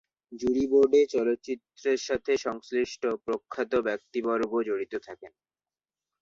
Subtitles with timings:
[0.31, 5.31] জুরি বোর্ডে চলচ্চিত্রের সাথে সংশ্লিষ্ট প্রখ্যাত ব্যক্তিবর্গ জড়িত থাকেন।